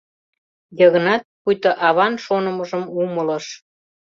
Йыгнат 0.79 1.23
пуйто 1.41 1.71
аван 1.87 2.13
шонымыжым 2.25 2.83
умылыш. 3.01 3.45